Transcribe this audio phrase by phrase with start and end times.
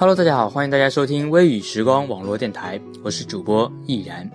[0.00, 4.26] Hello，大家好，欢迎大家收听微雨时光网络电台，我是主播易然。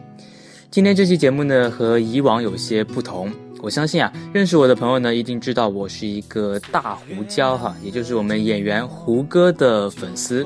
[0.69, 3.33] 今天这期节目呢，和以往有些不同。
[3.63, 10.45] 我相信啊，认识我的朋友呢，一定知道我是一个大胡椒哈，也就是我们演员胡歌的粉丝。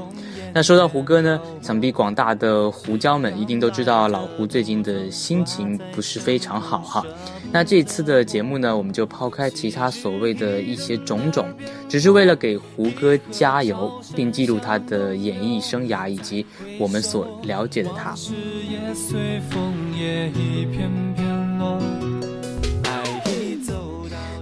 [0.53, 7.05] 那说到胡歌呢，想必广大的胡椒们一定都知道老胡最近的心情不是非常好哈。
[7.51, 11.47] 那这次的节目呢，我们就抛开其他所谓的一些种种，
[11.87, 16.45] 只是为了给胡歌加油，并记录他的演艺生涯以及
[16.79, 18.15] 我们所了解的他。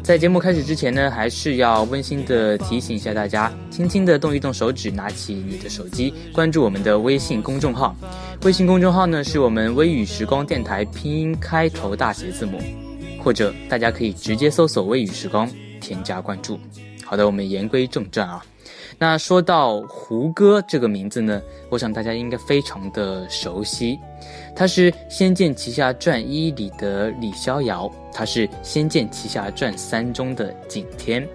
[0.08, 7.94] 在节目开始之前呢，还是要温馨的提醒一下大家，轻轻的动一动手指，拿起你的手机，关注我们的微信公众号。
[8.44, 12.58] 微信公众号呢，是我们微雨时光电台拼音开头大写字母，
[13.22, 15.46] 或者大家可以直接搜索微雨时光，
[15.82, 16.58] 添加关注。
[17.04, 18.42] 好的，我们言归正传啊。
[19.00, 24.00] 那说到胡歌这个名字呢，我想大家应该非常的熟悉。
[24.56, 31.28] 他是《仙剑奇侠传一》里的李逍遥，他是《仙剑奇侠传三》中的景天。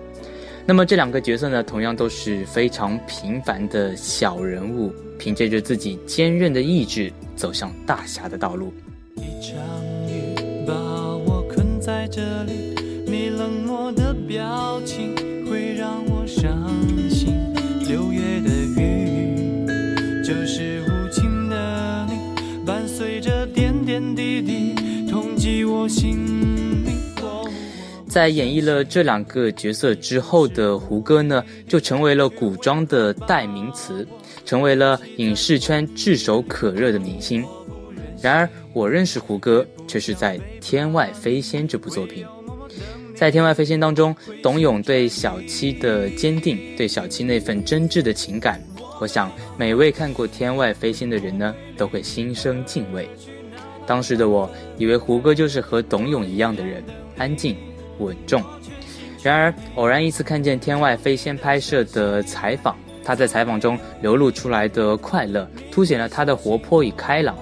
[0.66, 8.72] 那么这两个角色呢，同样都是非常平凡的小人物，凭借着自己坚韧的意志，走向大侠的道路。
[9.14, 9.56] 一场
[10.08, 10.34] 雨
[10.66, 12.75] 把我困在这里，
[13.06, 15.14] 你冷漠的表情
[15.48, 16.69] 会让我伤
[20.32, 24.75] 就是无情的你，伴随着点点滴滴，
[25.06, 26.16] 痛击我心
[26.87, 26.97] 灵。
[28.09, 34.09] 在演绎了这两个角色之后的胡歌呢，就成为了古装的代名词，
[34.47, 37.44] 成为了影视圈炙手可热的明星。
[38.22, 42.25] 然而，我认识胡歌却是在《天外飞仙》这部作品。
[43.14, 48.59] 在《天外飞仙》当中，董永对小七的坚定，对小七那份真挚的情感，
[49.02, 53.10] 我想每位看过《天外飞仙》的人呢，都会心生敬畏。
[53.84, 54.48] 当时的我
[54.78, 56.80] 以为胡歌就是和董永一样的人，
[57.18, 57.56] 安静
[57.98, 58.40] 稳重。
[59.20, 67.36] 然而，偶然一次看见《天外飞仙》拍摄的采访，他在采访中流露出来的快乐，凸显了他的活泼与开朗。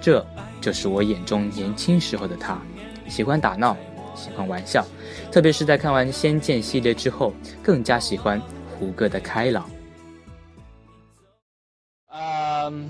[0.00, 0.26] 这
[0.60, 2.60] 就是我眼中年轻时候的他，
[3.08, 3.76] 喜欢打闹。
[4.16, 4.84] 喜欢玩笑，
[5.30, 7.32] 特别是在看完《仙剑》系列之后，
[7.62, 8.42] 更加喜欢
[8.76, 9.70] 胡歌的开朗。
[12.72, 12.88] 嗯，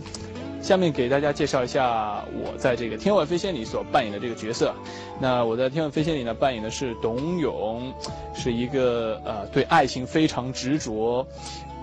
[0.63, 4.73] 下面给大家介绍一下我在这个《天外飞仙》里所扮演的这个角色。
[5.21, 7.93] 那我在《天外飞仙》里呢，扮演的是董永，
[8.33, 11.27] 是一个呃对爱情非常执着。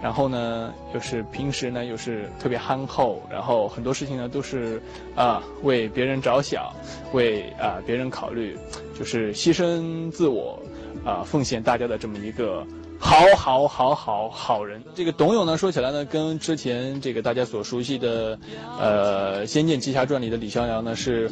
[0.02, 4.82] 然后呢，又是平时呢又是特别憨厚，然后很多事情呢都是
[5.14, 6.74] 啊为别人着想，
[7.12, 8.58] 为啊别人考虑，
[8.98, 10.58] 就是牺牲自我，
[11.04, 12.66] 啊奉献大家的这么一个。
[13.02, 18.38] 好好好好好人，这个董永呢，说起来呢，跟之前这个大家所熟悉的，
[18.78, 21.32] 呃，《仙剑奇侠传》里的李逍遥呢，是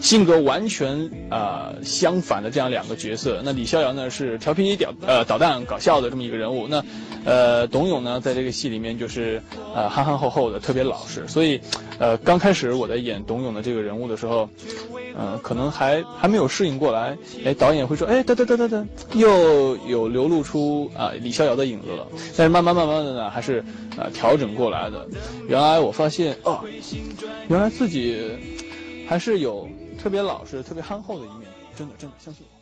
[0.00, 3.40] 性格完全啊相反的这样两个角色。
[3.42, 6.68] 那李逍遥呢，是调皮捣呃捣蛋搞笑的这么一个人物。
[6.68, 6.84] 那，
[7.26, 9.42] 呃，董永呢，在这个戏里面就是
[9.74, 11.26] 呃憨憨厚厚的，特别老实。
[11.26, 11.60] 所以，
[11.98, 14.48] 呃，刚开始我在演董永的这个人物的时候，
[15.16, 17.18] 呃，可能还还没有适应过来。
[17.44, 21.10] 哎，导演会说，哎，等等等等等，又有流露出啊。
[21.20, 22.06] 李逍遥的影子了，
[22.36, 23.64] 但是慢慢慢慢的呢，还是
[23.96, 25.04] 呃调整过来的。
[25.48, 26.60] 原来我发现哦，
[27.48, 28.30] 原来自己
[29.08, 29.68] 还是有
[30.00, 32.55] 特别老实、特别憨厚的一面，真的真的相信我。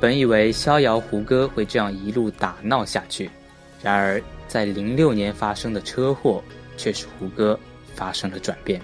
[0.00, 3.28] 本以为逍遥胡歌会这样一路打闹下去，
[3.82, 6.42] 然而在零六年发生的车祸
[6.76, 7.58] 却使胡歌
[7.94, 8.80] 发生了转变，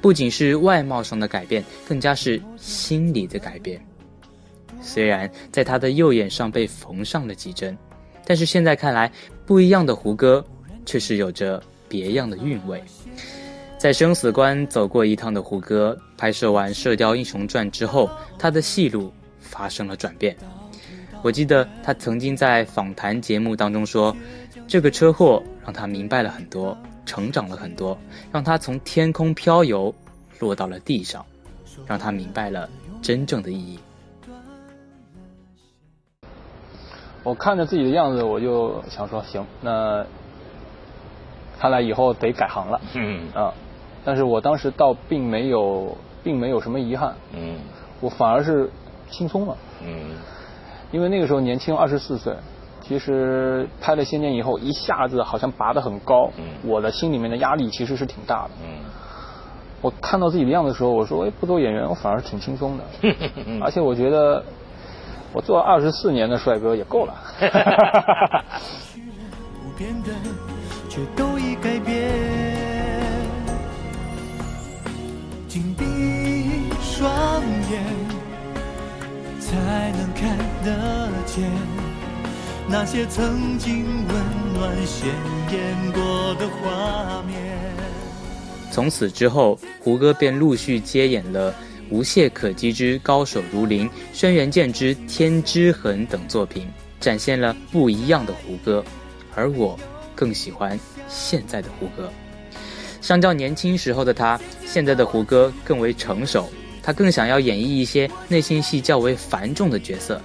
[0.00, 3.80] 不仅是外貌上的改变，更加是心理的改变。
[4.80, 7.76] 虽然在他的右眼上被缝上了几针，
[8.24, 9.12] 但是现在看来，
[9.46, 10.44] 不一样的胡歌
[10.84, 12.82] 却是有着别样的韵味。
[13.78, 18.08] 在生死关走过一趟的胡歌，拍摄完《射雕英雄传》之后，
[18.38, 19.12] 他的戏路
[19.52, 20.34] 发生了转变。
[21.22, 24.16] 我记得他曾经在访谈节目当中说
[24.66, 26.76] ：“这个车祸让他明白了很多，
[27.06, 27.96] 成长了很多，
[28.32, 29.94] 让他从天空飘游，
[30.40, 31.24] 落到了地上，
[31.86, 32.68] 让他明白了
[33.02, 33.78] 真正的意义。”
[37.22, 40.04] 我看着自己的样子，我就想说：“行，那
[41.60, 43.54] 看来以后得改行了。”嗯啊，
[44.04, 47.14] 但是我当时倒并没有，并没有什么遗憾。
[47.32, 47.58] 嗯，
[48.00, 48.68] 我反而是
[49.12, 49.56] 轻松了。
[49.84, 50.16] 嗯。
[50.90, 52.34] 因为那个时候年轻，二十四岁，
[52.80, 56.30] 其实拍了《仙剑》以后，一下子好像拔得很高，
[56.64, 58.50] 我的心里面的压力其实是挺大的。
[58.64, 58.80] 嗯
[59.80, 62.84] 我看到自己的样子的时候，我说：“哎，不做演员，我反而挺轻松的。
[63.60, 64.44] ”而且我觉得，
[65.32, 67.12] 我做二十四年的帅哥也够了。
[75.48, 77.10] 紧闭双
[77.68, 78.21] 眼。
[79.52, 81.44] 才能看得见
[82.66, 85.10] 那些曾经温暖鲜
[85.52, 87.36] 艳过的画面。
[88.70, 91.52] 从此之后，胡歌便陆续接演了
[91.90, 96.66] 《无懈可击之高手如林》《轩辕剑之天之痕》等作品，
[96.98, 98.82] 展现了不一样的胡歌。
[99.34, 99.78] 而我
[100.14, 102.10] 更喜欢现在的胡歌，
[103.02, 106.50] 相较年轻时候的他，现在的胡歌更为成熟。
[106.82, 110.20] 他更想要演绎一些内心戏较为繁重的角色，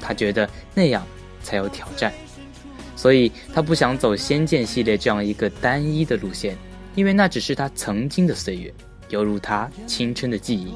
[0.00, 1.04] 他觉得那样
[1.42, 2.12] 才有挑战，
[2.94, 6.56] 所以他不想走《仙剑》系列这样一个单一的路线，
[6.94, 8.72] 因为那只是他曾经的岁月，
[9.08, 10.72] 犹如他青春的记忆。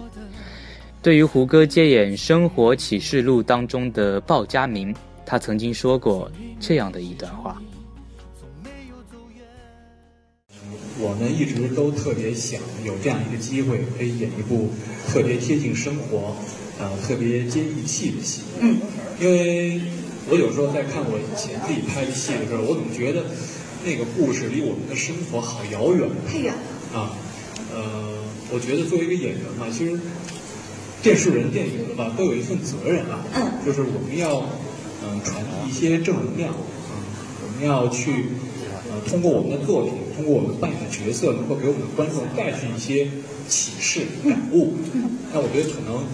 [1.01, 4.95] 对于胡歌接演《生活启示录》当中的鲍家明，
[5.27, 6.31] 他曾经说过
[6.61, 7.61] 这样的一段话。
[10.99, 14.69] 我呢一直都特别想有这样一个机会，可以演一部
[15.09, 16.37] 特别贴近生活、
[16.79, 18.43] 呃特别接地气的戏。
[18.61, 18.77] 嗯，
[19.21, 19.81] 因为
[20.29, 23.25] 我有时候在看我以前自己拍的戏的时候，我总觉得
[23.85, 26.09] 那个故事离我们的生活好遥远。
[26.31, 27.01] 太远了。
[27.01, 27.17] 啊，
[27.73, 28.19] 呃，
[28.53, 29.99] 我觉得作为一个演员嘛，其实
[31.03, 33.25] 电视人、电影人吧，都有一份责任啊。
[33.35, 33.51] 嗯。
[33.65, 34.45] 就是我们要
[35.03, 36.53] 嗯传递一些正能量，
[36.91, 36.95] 嗯，
[37.45, 38.27] 我们要去。
[38.93, 43.09] 呃，通过我们的作品，通过我们扮演的角色，能够给我们的观众带去一些
[43.49, 44.75] 启示、感悟。
[45.33, 46.05] 那我觉得可能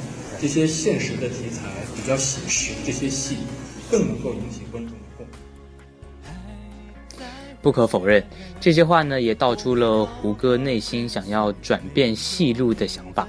[0.41, 3.37] 这些现实的题材比较写实，这些戏
[3.91, 5.33] 更能够引起观众的共鸣。
[7.61, 8.25] 不可否认，
[8.61, 13.27] 这些话呢也道出了胡歌内心想要转变戏路的想法。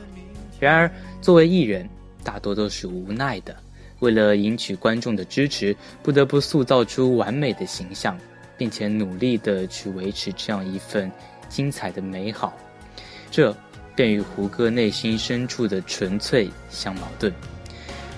[0.59, 1.89] 然而，作为艺人，
[2.23, 3.55] 大多都是无奈的，
[3.99, 8.15] 为了赢取观众的支持，不得不塑造出完美的形象。
[8.59, 11.09] 并且努力的去维持这样一份
[11.47, 12.53] 精彩的美好，
[13.31, 13.55] 这
[13.95, 17.33] 便与胡歌内心深处的纯粹相矛盾。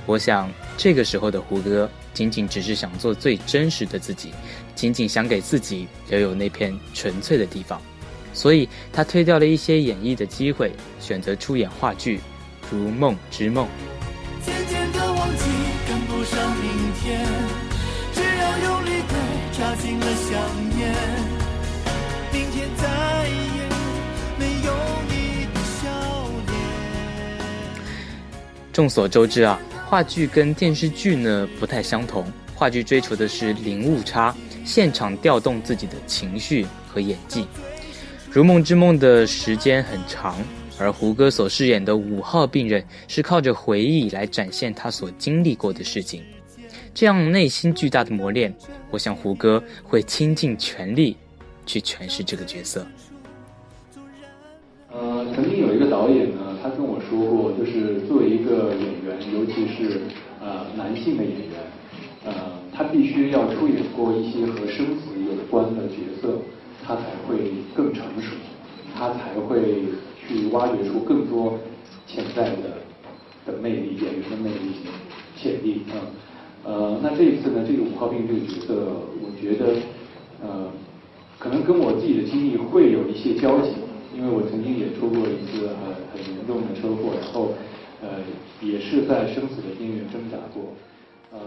[0.07, 4.33] 我想，这个时候的胡歌仅仅只是想做最真实的自己，
[4.73, 7.79] 仅仅想给自己留有那片纯粹的地方，
[8.33, 12.19] 所以他推掉了一些演绎的机会，选择出演话剧，
[12.71, 13.67] 如《梦之梦》。
[28.73, 32.25] 众所周知啊，话剧跟电视剧呢不太相同。
[32.55, 37.41] 话剧追求的是零误差，现场调动自己的情绪和演技。
[38.31, 40.37] 《如梦之梦》的时间很长，
[40.77, 46.23] 而胡歌所饰演的五号病人是靠着回忆来展现他所经历过的事情。
[46.93, 48.53] 这样内心巨大的磨练，
[48.89, 51.17] 我想胡歌会倾尽全力
[51.65, 52.85] 去诠释这个角色。
[54.93, 56.27] 呃，曾经有一个导演，
[56.61, 60.01] 他跟我说过，就是作为一个演员，尤其是
[60.39, 61.57] 呃男性的演员，
[62.25, 62.33] 呃，
[62.71, 66.37] 他必须要出演过一些和生死有关的角色，
[66.83, 68.35] 他才会更成熟，
[68.95, 69.85] 他才会
[70.27, 71.57] 去挖掘出更多
[72.05, 72.77] 潜在的
[73.47, 74.85] 的魅力，演员的魅力
[75.35, 75.97] 潜力啊。
[76.63, 78.75] 呃，那这一次呢，这个五号病这个角色，
[79.19, 79.73] 我觉得，
[80.43, 80.69] 呃，
[81.39, 83.71] 可能跟我自己的经历会有一些交集，
[84.15, 85.77] 因为我曾经也出过一次很
[86.13, 87.53] 很严重的车祸，然后，
[88.01, 88.19] 呃，
[88.61, 90.75] 也是在生死的边缘挣扎过，
[91.31, 91.39] 呃。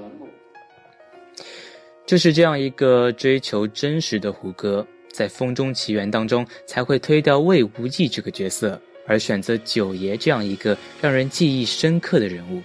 [2.06, 12.62] 就是这样一个追求真实的胡歌，在《风中奇缘》当中才会推掉魏无忌这个角色，而选择九爷这样一个让人记忆深刻的人物。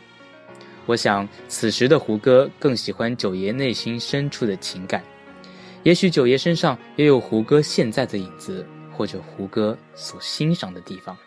[0.86, 5.02] 我想此时的胡歌更喜欢九爷内心深处的情感，
[5.84, 8.66] 也许九爷身上也有胡歌现在的影子，
[9.00, 11.18] 或者胡歌所欣赏的地方。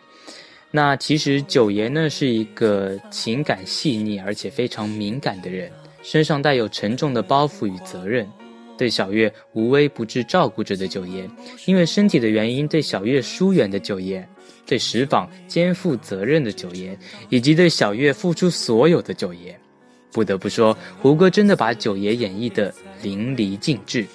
[0.69, 5.71] 那其实九爷呢是一个情感细腻而且非常敏感的人，
[6.03, 8.29] 身上带有沉重的包袱与责任。
[8.77, 11.27] 对小月无微不至照顾着的九爷，
[11.65, 14.27] 因为身体的原因对小月疏远的九爷，
[14.67, 16.95] 对石坊肩负责任的九爷，
[17.29, 19.59] 以及对小月付出所有的九爷，
[20.11, 24.05] 不得不说，胡歌真的把九爷演绎的淋漓尽致。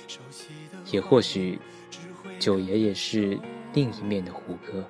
[0.91, 1.59] 也或许，
[2.39, 3.39] 九爷也是
[3.75, 4.87] 另一面的胡歌。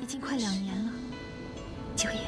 [0.00, 0.92] 已经快两年了，
[1.94, 2.18] 九爷。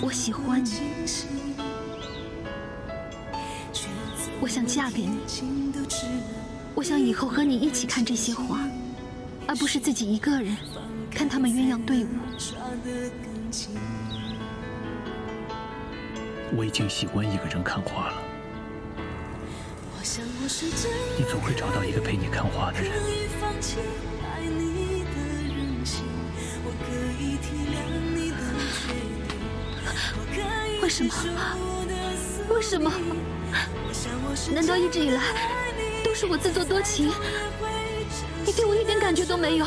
[0.00, 0.70] 我喜欢你，
[4.40, 5.18] 我想嫁给你，
[6.74, 8.66] 我想以后和你一起看这些花，
[9.46, 10.56] 而不是自己一个人
[11.10, 12.08] 看他们鸳鸯队伍。
[16.56, 18.22] 我已经习惯一个人看花了，
[21.18, 22.90] 你总会找到一个陪你看花的人。
[30.80, 31.12] 为什么？
[32.48, 32.90] 为什么？
[34.54, 35.20] 难道一直以来
[36.02, 37.12] 都是我自作多情？
[38.46, 39.66] 你对我一点感觉都没有？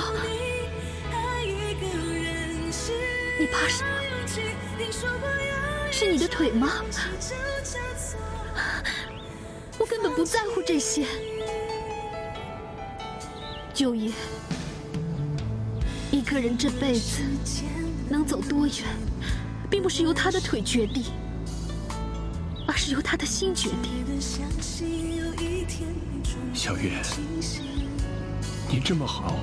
[3.40, 3.90] 你怕什么？
[5.92, 6.84] 是你的腿吗？
[9.92, 11.06] 根本不在乎这些。
[13.74, 14.10] 九爷，
[16.10, 17.22] 一个人这辈子
[18.08, 18.86] 能走多远？
[19.70, 21.04] 并不是由他的腿决定，
[22.66, 23.92] 而是由他的心决定。
[26.54, 26.94] 小月，
[28.70, 29.38] 你这么好，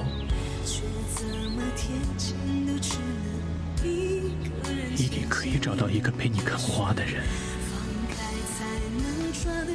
[4.97, 7.23] 一定可以找到一个陪你看花的人。
[7.71, 7.78] 放
[8.09, 8.64] 开才
[8.97, 9.73] 能抓得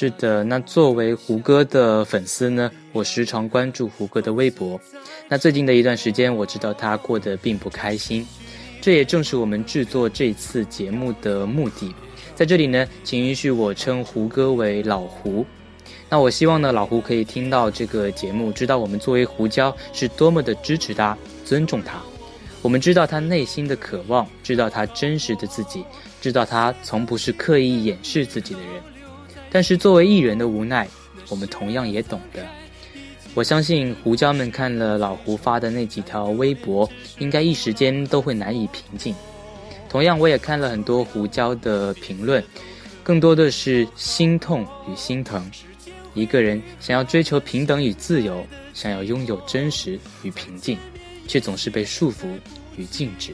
[0.00, 4.80] 是的，那作为胡歌的粉丝呢，我时常关注胡歌的微博。
[5.28, 8.26] 那最近的一段时间，我知道他过得并不开心，
[8.80, 11.94] 这也正是我们制作这次节目的目的。
[12.34, 15.44] 在这里呢，请允许我称胡歌为老胡。
[16.08, 21.14] 那我希望呢，老胡可以听到这个节目，知道我们作为胡椒是多么的支持他、
[21.44, 22.00] 尊重他。
[22.62, 25.84] 我们知道他内心的渴望，知道他真实的自己，
[26.22, 28.82] 知道他从不是刻意掩饰自己的人。
[29.50, 30.88] 但是作为艺人的无奈，
[31.28, 32.44] 我们同样也懂得。
[33.34, 36.88] 我相信胡椒们看了老胡发的那几条微博，
[37.18, 39.14] 应该一时间都会难以平静。
[39.88, 42.42] 同样，我也看了很多胡椒的评论，
[43.02, 45.48] 更多的是心痛与心疼。
[46.14, 50.76] 一个人想要追求平等与自由，想要拥有真实与平静，
[51.28, 52.26] 却总是被束缚
[52.76, 53.32] 与禁止。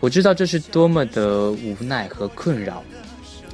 [0.00, 2.82] 我知道这是多么的无奈和困扰。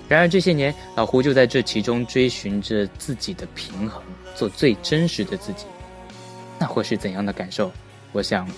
[0.09, 4.03] 然而这些年，老胡就在这其中追寻着自己的平衡，
[4.35, 5.65] 做最真实的自己。
[6.59, 7.73] 那会是怎样的感受？
[8.13, 8.49] 我想，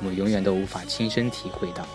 [0.00, 1.86] 我们永远都无法亲身体会到。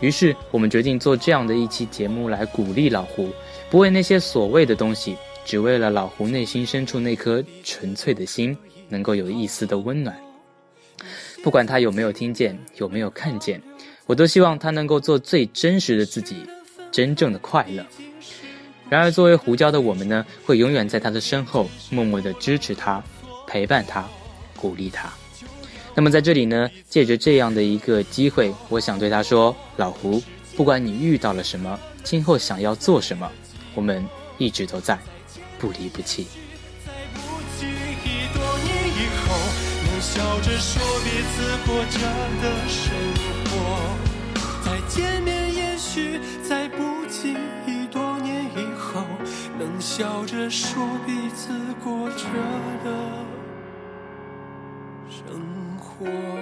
[0.00, 3.28] 于是，我们决定做这样的一期节目来鼓励老胡，
[3.68, 8.56] 不为那些所谓的东西，只为了老胡内心深处那颗纯粹的心
[8.88, 10.16] 能够有一丝的温暖。
[11.42, 13.60] 不管他有没有听见，有没有看见，
[14.06, 16.36] 我都希望他能够做最真实的自己。
[16.90, 17.84] 真正的快乐。
[18.88, 23.02] 然而，作为胡椒的我们呢，会永远在他的身后，默默的支持他，
[23.46, 24.04] 陪伴他，
[24.56, 25.08] 鼓励他。
[25.94, 30.22] 那么，在这里呢，借着这样的一个机会，我想对他说：老胡，
[30.56, 33.30] 不管你遇到了什么，今后想要做什么，
[33.74, 34.04] 我们
[34.38, 34.98] 一直都在，
[35.58, 36.26] 不离不弃。
[40.02, 41.98] 笑着说彼此过着
[42.40, 42.90] 的生
[43.44, 43.52] 活，
[44.64, 45.29] 再见面
[45.92, 47.34] 许在不经
[47.66, 49.02] 意多年以后，
[49.58, 52.26] 能笑着说彼此过着
[52.84, 53.24] 的
[55.08, 55.26] 生
[55.80, 56.39] 活。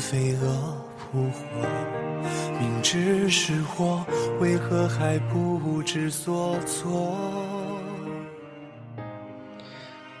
[0.00, 1.68] 飞蛾扑火。
[2.58, 4.04] 明知是祸，
[4.40, 7.16] 为何还不知所措？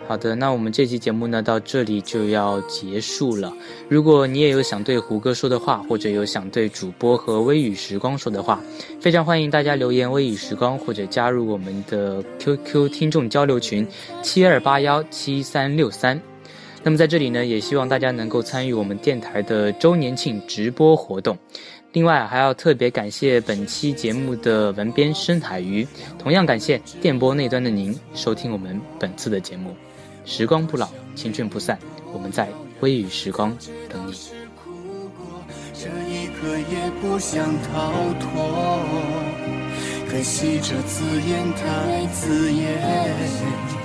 [0.06, 3.52] 好的，那我们这期节目呢，到这里就要结束了。
[3.88, 8.60] 如果你也有想对胡歌说的话，或者有想对主播和微雨时光说的话，
[9.00, 13.86] 非常欢迎大家留言微雨时光，或者加入我们的 QQ 听众交流群
[14.20, 16.20] 七二八幺七三六三。
[16.82, 21.36] 那么在这里呢，也希望大家能够参与我们电台的周年庆直播活动。
[21.92, 25.86] 另外，还要特别感谢本期节目的文编深海鱼，
[26.18, 29.74] 同样感谢电波那端的您收听我们本次的节目。
[30.24, 31.78] 时光不老，青春不散，
[32.12, 32.48] 我们在
[32.80, 33.56] 微雨时光
[33.88, 34.14] 等你。
[35.74, 38.80] 这一刻也不想逃脱，
[40.08, 43.79] 可惜这字眼太刺眼。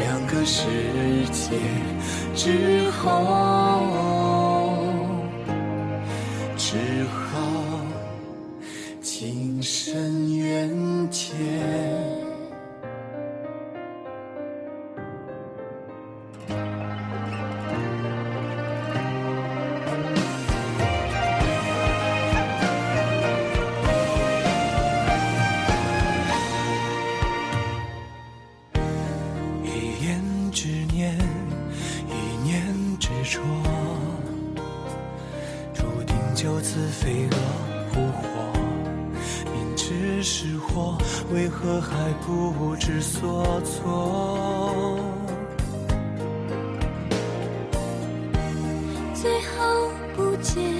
[0.00, 0.64] 两个世
[1.30, 1.50] 界
[2.34, 3.10] 之后，
[6.56, 7.38] 只好
[9.02, 10.70] 情深缘
[11.10, 11.89] 浅。
[30.50, 31.16] 执念
[32.08, 32.66] 一念
[32.98, 33.40] 执着
[35.72, 37.36] 注定就此飞蛾
[37.92, 38.28] 扑火
[39.54, 40.98] 明知是祸
[41.32, 44.98] 为何还不知所措？
[49.14, 50.79] 最后不见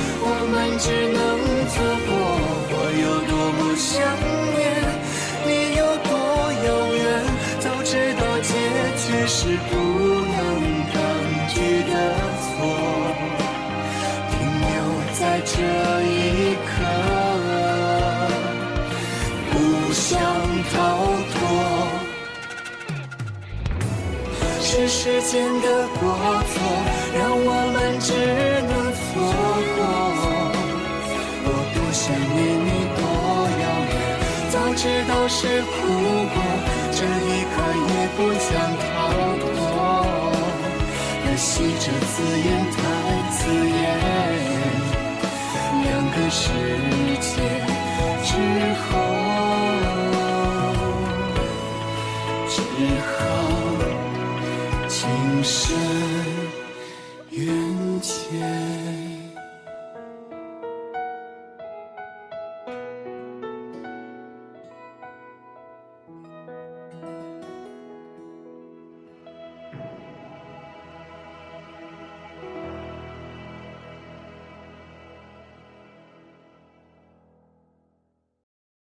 [0.33, 1.19] 我们只能
[1.67, 1.73] 错
[2.07, 2.09] 过。
[2.73, 3.91] 我有多么想
[4.55, 4.59] 念，
[5.45, 6.09] 你有多
[6.67, 7.03] 遥远。
[7.59, 8.49] 早知道结
[8.95, 9.71] 局是不
[10.31, 10.39] 能
[10.91, 10.95] 抗
[11.51, 11.55] 拒
[11.91, 11.93] 的
[12.47, 12.49] 错，
[14.31, 14.71] 停留
[15.19, 15.53] 在这
[16.07, 16.09] 一
[16.65, 16.71] 刻，
[19.51, 19.53] 不
[19.91, 20.09] 想
[20.71, 20.73] 逃
[21.33, 21.35] 脱。
[24.63, 25.67] 是时间的
[25.99, 26.01] 过
[26.47, 26.53] 错，
[27.19, 28.09] 让我们只
[28.69, 29.03] 能错
[34.81, 35.69] 知道是苦
[36.33, 36.41] 果，
[36.91, 37.55] 这一刻
[37.93, 38.49] 也不想
[38.81, 38.89] 逃
[39.37, 39.45] 脱。
[41.23, 41.45] 可惜
[41.79, 42.75] 这字眼太
[43.29, 43.37] 刺
[43.69, 43.79] 眼，
[45.83, 46.41] 两个世